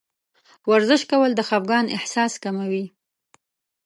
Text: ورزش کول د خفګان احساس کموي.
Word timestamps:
ورزش 0.71 1.01
کول 1.11 1.31
د 1.35 1.41
خفګان 1.49 1.85
احساس 1.97 2.33
کموي. 2.43 2.85